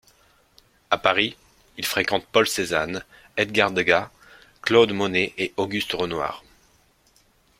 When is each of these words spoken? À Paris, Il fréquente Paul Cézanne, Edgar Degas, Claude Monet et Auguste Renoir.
À 0.89 0.97
Paris, 0.97 1.37
Il 1.77 1.85
fréquente 1.85 2.25
Paul 2.25 2.47
Cézanne, 2.47 3.03
Edgar 3.37 3.69
Degas, 3.71 4.09
Claude 4.63 4.93
Monet 4.93 5.35
et 5.37 5.53
Auguste 5.57 5.93
Renoir. 5.93 6.43